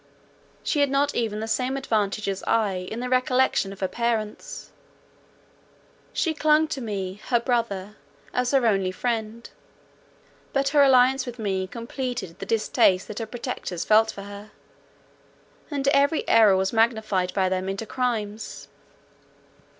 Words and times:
She 0.63 0.79
had 0.79 0.89
not 0.89 1.13
even 1.13 1.41
the 1.41 1.47
same 1.47 1.77
advantage 1.77 2.27
as 2.27 2.41
I 2.47 2.73
in 2.89 3.01
the 3.01 3.07
recollection 3.07 3.71
of 3.71 3.81
her 3.81 3.87
parents; 3.87 4.71
she 6.11 6.33
clung 6.33 6.67
to 6.69 6.81
me, 6.81 7.21
her 7.27 7.39
brother, 7.39 7.97
as 8.33 8.49
her 8.49 8.65
only 8.65 8.91
friend, 8.91 9.47
but 10.53 10.69
her 10.69 10.81
alliance 10.81 11.27
with 11.27 11.37
me 11.37 11.67
completed 11.67 12.39
the 12.39 12.47
distaste 12.47 13.07
that 13.09 13.19
her 13.19 13.27
protectors 13.27 13.85
felt 13.85 14.09
for 14.09 14.23
her; 14.23 14.49
and 15.69 15.87
every 15.89 16.27
error 16.27 16.57
was 16.57 16.73
magnified 16.73 17.31
by 17.35 17.47
them 17.47 17.69
into 17.69 17.85
crimes. 17.85 18.69